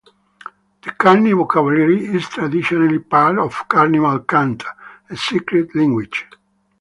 The 0.81 0.89
carny 0.93 1.31
vocabulary 1.33 2.03
is 2.07 2.27
traditionally 2.27 2.97
part 2.97 3.37
of 3.37 3.67
carnival 3.67 4.17
cant, 4.21 4.63
a 5.11 5.15
secret 5.15 5.75
language. 5.75 6.25